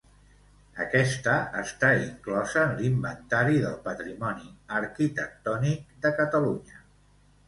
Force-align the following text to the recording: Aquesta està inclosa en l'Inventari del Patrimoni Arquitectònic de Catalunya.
Aquesta 0.83 1.33
està 1.63 1.91
inclosa 2.05 2.63
en 2.69 2.73
l'Inventari 2.79 3.59
del 3.65 3.75
Patrimoni 3.83 4.47
Arquitectònic 4.79 5.85
de 6.07 6.13
Catalunya. 6.23 6.81